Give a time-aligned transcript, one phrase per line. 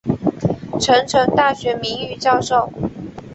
[0.79, 2.73] 成城大学名誉教授。